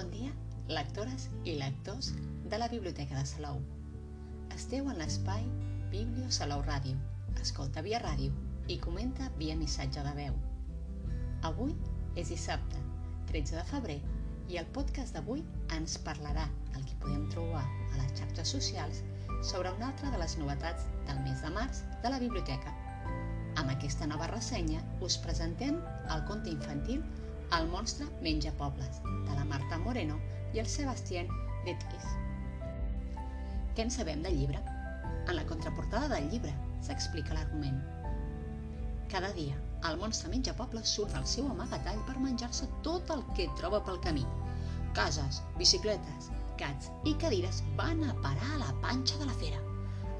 [0.00, 0.30] Bon dia,
[0.72, 2.06] lectores i lectors
[2.48, 3.58] de la Biblioteca de Salou.
[4.56, 5.42] Esteu en l'espai
[5.92, 6.96] Biblio Salou Ràdio.
[7.42, 8.32] Escolta via ràdio
[8.72, 10.38] i comenta via missatge de veu.
[11.50, 11.76] Avui
[12.16, 12.80] és dissabte,
[13.28, 13.98] 13 de febrer,
[14.48, 15.44] i el podcast d'avui
[15.76, 19.04] ens parlarà del que podem trobar a les xarxes socials
[19.52, 22.72] sobre una altra de les novetats del mes de març de la biblioteca.
[23.60, 25.76] Amb aquesta nova ressenya us presentem
[26.16, 27.04] el conte infantil
[27.56, 30.16] El monstre menja pobles, de la Marta Moreno
[30.54, 31.26] i el Sebastián
[31.66, 32.04] Detquis.
[33.74, 34.60] Què en sabem del llibre?
[35.24, 36.52] En la contraportada del llibre
[36.86, 37.80] s'explica l'argument.
[39.10, 39.56] Cada dia,
[39.90, 43.98] el monstre menja pobles surt del seu amagatall per menjar-se tot el que troba pel
[44.06, 44.22] camí.
[45.00, 46.30] Cases, bicicletes,
[46.62, 49.58] gats i cadires van a parar a la panxa de la fera.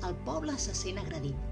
[0.09, 1.50] El poble se sent agredit.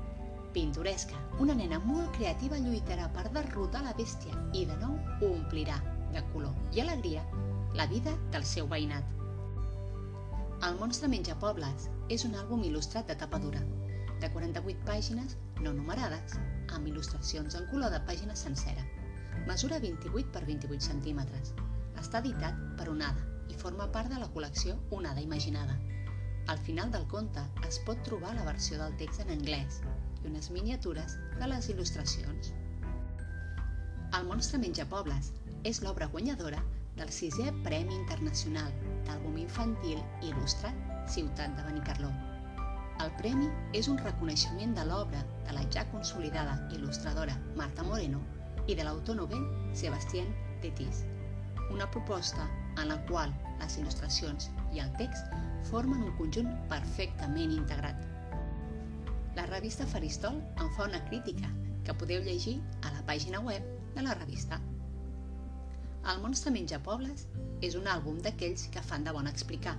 [0.53, 4.95] Pintoresca, una nena molt creativa lluitarà per derrotar la bèstia i de nou
[5.29, 5.77] omplirà
[6.15, 7.25] de color i alegria
[7.77, 9.05] la vida del seu veïnat.
[10.69, 11.85] El monstre menja pobles
[12.17, 13.61] és un àlbum il·lustrat de tapa dura,
[14.23, 16.39] de 48 pàgines no numerades,
[16.73, 18.87] amb il·lustracions en color de pàgina sencera.
[19.47, 21.53] Mesura 28 per 28 centímetres.
[22.01, 25.77] Està editat per Onada i forma part de la col·lecció Onada Imaginada.
[26.49, 29.83] Al final del conte es pot trobar la versió del text en anglès
[30.23, 32.53] i unes miniatures de les il·lustracions.
[34.19, 35.33] El monstre menja pobles
[35.69, 36.63] és l'obra guanyadora
[36.99, 38.73] del sisè Premi Internacional
[39.07, 42.11] d'Àlbum Infantil Il·lustrat Ciutat de Benicarló.
[43.05, 43.47] El premi
[43.79, 48.25] és un reconeixement de l'obra de la ja consolidada il·lustradora Marta Moreno
[48.67, 49.47] i de l'autor novell
[49.83, 50.33] Sebastián
[50.65, 51.05] Tetis,
[51.71, 52.49] una proposta
[52.81, 55.31] en la qual les il·lustracions i el text
[55.71, 58.08] formen un conjunt perfectament integrat.
[59.49, 61.49] Revista Faristol en fa una crítica
[61.85, 64.59] que podeu llegir a la pàgina web de la revista.
[66.13, 67.25] El monstre menja pobles
[67.65, 69.75] és un àlbum d'aquells que fan de bon explicar,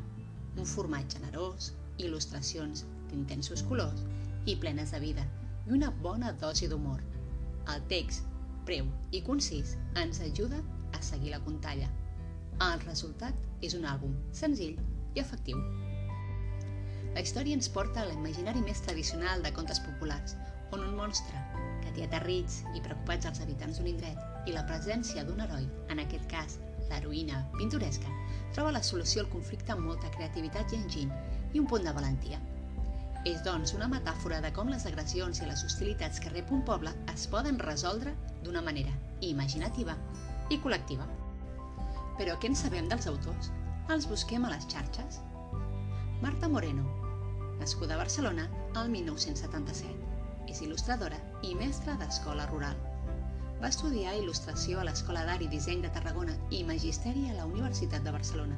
[0.57, 1.69] un format generós,
[2.01, 4.01] il·lustracions d'intensos colors
[4.49, 5.27] i plenes de vida
[5.67, 7.03] i una bona dosi d'humor.
[7.69, 8.25] El text,
[8.65, 10.63] breu i concís, ens ajuda
[10.97, 11.91] a seguir la contalla.
[12.71, 14.81] El resultat és un àlbum senzill
[15.13, 15.61] i efectiu.
[17.15, 20.35] La història ens porta a l'imaginari més tradicional de contes populars,
[20.71, 21.41] on un monstre,
[21.83, 26.03] que té aterrits i preocupats els habitants d'un indret, i la presència d'un heroi, en
[26.03, 26.59] aquest cas
[26.89, 28.11] l'heroïna pintoresca,
[28.53, 31.11] troba la solució al conflicte amb molta creativitat i enginy
[31.53, 32.39] i un punt de valentia.
[33.27, 36.93] És, doncs, una metàfora de com les agressions i les hostilitats que rep un poble
[37.13, 38.13] es poden resoldre
[38.45, 38.93] d'una manera
[39.25, 39.97] imaginativa
[40.49, 41.09] i col·lectiva.
[42.21, 43.51] Però què en sabem dels autors?
[43.91, 45.19] Els busquem a les xarxes.
[46.21, 46.98] Marta Moreno,
[47.59, 48.47] nascuda a Barcelona
[48.81, 50.07] el 1977.
[50.49, 52.77] És il·lustradora i mestra d'escola rural.
[53.59, 58.05] Va estudiar il·lustració a l'Escola d'Art i Disseny de Tarragona i Magisteri a la Universitat
[58.05, 58.57] de Barcelona.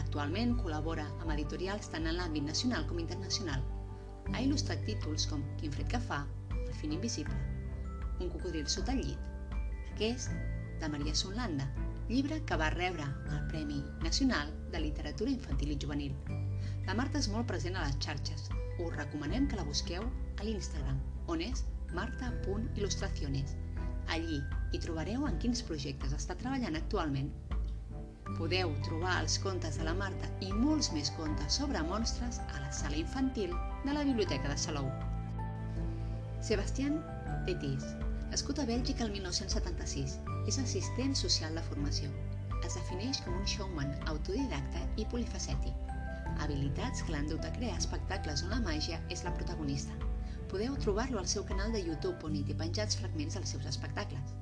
[0.00, 3.60] Actualment col·labora amb editorials tant en l'àmbit nacional com internacional.
[4.32, 6.24] Ha il·lustrat títols com Quin fred que fa,
[6.56, 7.36] El fin invisible,
[8.20, 9.58] Un cocodril sota el llit,
[9.92, 10.30] aquest
[10.80, 11.68] de Maria Sonlanda,
[12.08, 16.51] llibre que va rebre el Premi Nacional de Literatura Infantil i Juvenil.
[16.86, 18.48] La Marta és molt present a les xarxes.
[18.82, 20.98] Us recomanem que la busqueu a l'Instagram,
[21.30, 21.62] on és
[21.94, 23.54] marta.ilustraciones.
[24.14, 24.40] Allí
[24.72, 27.30] hi trobareu en quins projectes està treballant actualment.
[28.38, 32.72] Podeu trobar els contes de la Marta i molts més contes sobre monstres a la
[32.74, 33.54] sala infantil
[33.84, 34.90] de la Biblioteca de Salou.
[36.42, 36.98] Sebastián
[37.46, 37.86] Tetis,
[38.34, 40.18] nascut a Bèlgica el 1976,
[40.50, 42.10] és assistent social de formació.
[42.66, 45.91] Es defineix com un showman autodidacta i polifacètic.
[46.40, 49.94] Habilitats que l'han dut a crear espectacles on la màgia és la protagonista.
[50.52, 54.34] Podeu trobar-lo al seu canal de YouTube on hi té penjats fragments dels seus espectacles.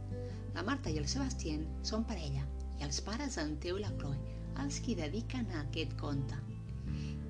[0.54, 2.42] La Marta i el Sebastián són parella
[2.80, 4.18] i els pares en Teo i la Chloe,
[4.64, 6.38] els qui dediquen a aquest conte.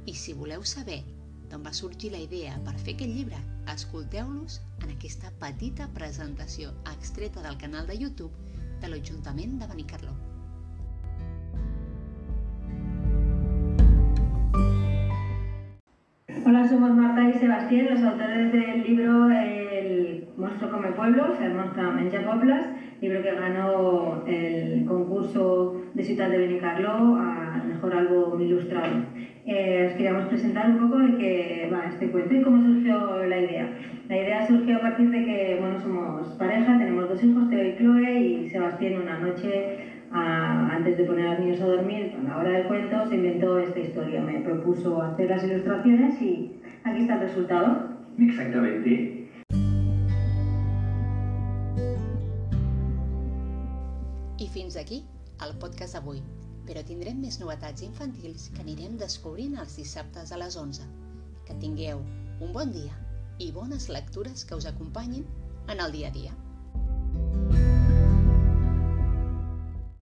[0.07, 1.03] I si voleu saber
[1.51, 3.43] d'on va sorgir la idea per fer aquest llibre,
[3.75, 10.17] escolteu-los en aquesta petita presentació extreta del canal de YouTube de l'Ajuntament de Benicarló.
[16.69, 22.21] Somos Marta y Sebastián, los autores del libro El monstruo come pueblos, el monstruo menja
[22.21, 22.67] poblas,
[23.01, 29.05] libro que ganó el concurso de Ciudad de Benicarló al mejor álbum ilustrado.
[29.47, 33.41] Eh, os queríamos presentar un poco de qué va este cuento y cómo surgió la
[33.41, 33.69] idea.
[34.09, 37.77] La idea surgió a partir de que bueno, somos pareja, tenemos dos hijos, Teo y
[37.77, 42.23] Chloe, y Sebastián una noche a- antes de poner a los niños a dormir, a
[42.29, 44.21] la hora del cuento, se inventó esta historia.
[44.21, 47.91] Me propuso hacer las ilustraciones y aquí está el resultado.
[48.19, 49.29] Exactamente.
[54.39, 55.05] I fins aquí
[55.47, 56.23] el podcast d'avui.
[56.71, 60.85] però tindrem més novetats infantils que anirem descobrint els dissabtes a les 11.
[61.49, 61.99] Que tingueu
[62.47, 62.95] un bon dia
[63.43, 65.25] i bones lectures que us acompanyin
[65.69, 67.70] en el dia a dia.